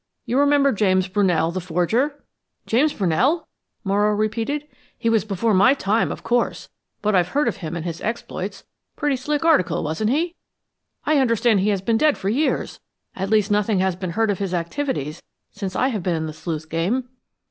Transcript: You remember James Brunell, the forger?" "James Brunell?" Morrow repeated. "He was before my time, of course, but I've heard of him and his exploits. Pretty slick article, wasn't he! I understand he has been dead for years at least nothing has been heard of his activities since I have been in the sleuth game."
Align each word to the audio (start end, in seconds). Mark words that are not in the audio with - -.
You 0.25 0.39
remember 0.39 0.71
James 0.71 1.07
Brunell, 1.07 1.53
the 1.53 1.61
forger?" 1.61 2.23
"James 2.65 2.91
Brunell?" 2.91 3.45
Morrow 3.83 4.15
repeated. 4.15 4.67
"He 4.97 5.11
was 5.11 5.23
before 5.23 5.53
my 5.53 5.75
time, 5.75 6.11
of 6.11 6.23
course, 6.23 6.69
but 7.03 7.13
I've 7.13 7.27
heard 7.27 7.47
of 7.47 7.57
him 7.57 7.75
and 7.75 7.85
his 7.85 8.01
exploits. 8.01 8.63
Pretty 8.95 9.15
slick 9.15 9.45
article, 9.45 9.83
wasn't 9.83 10.09
he! 10.09 10.33
I 11.05 11.19
understand 11.19 11.59
he 11.59 11.69
has 11.69 11.81
been 11.83 11.97
dead 11.99 12.17
for 12.17 12.29
years 12.29 12.79
at 13.15 13.29
least 13.29 13.51
nothing 13.51 13.77
has 13.77 13.95
been 13.95 14.13
heard 14.13 14.31
of 14.31 14.39
his 14.39 14.55
activities 14.55 15.21
since 15.51 15.75
I 15.75 15.89
have 15.89 16.01
been 16.01 16.15
in 16.15 16.25
the 16.25 16.33
sleuth 16.33 16.67
game." 16.67 17.07